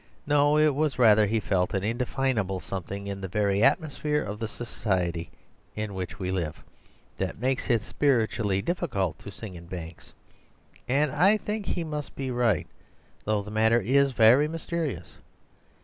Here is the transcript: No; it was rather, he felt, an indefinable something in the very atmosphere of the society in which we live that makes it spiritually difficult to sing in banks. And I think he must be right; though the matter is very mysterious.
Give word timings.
No; 0.25 0.57
it 0.57 0.73
was 0.73 0.97
rather, 0.97 1.27
he 1.27 1.39
felt, 1.39 1.75
an 1.75 1.83
indefinable 1.83 2.59
something 2.59 3.05
in 3.05 3.21
the 3.21 3.27
very 3.27 3.61
atmosphere 3.61 4.23
of 4.23 4.39
the 4.39 4.47
society 4.47 5.29
in 5.75 5.93
which 5.93 6.17
we 6.17 6.31
live 6.31 6.63
that 7.17 7.37
makes 7.37 7.69
it 7.69 7.83
spiritually 7.83 8.63
difficult 8.63 9.19
to 9.19 9.29
sing 9.29 9.53
in 9.53 9.67
banks. 9.67 10.13
And 10.87 11.11
I 11.11 11.37
think 11.37 11.67
he 11.67 11.83
must 11.83 12.15
be 12.15 12.31
right; 12.31 12.65
though 13.25 13.43
the 13.43 13.51
matter 13.51 13.79
is 13.79 14.09
very 14.11 14.47
mysterious. 14.47 15.19